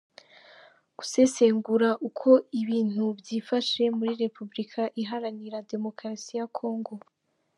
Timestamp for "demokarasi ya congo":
5.71-6.93